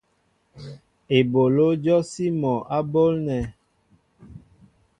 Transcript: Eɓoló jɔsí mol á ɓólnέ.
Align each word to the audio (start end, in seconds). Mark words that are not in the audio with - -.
Eɓoló 1.17 1.67
jɔsí 1.83 2.25
mol 2.41 2.61
á 2.75 2.77
ɓólnέ. 2.91 3.37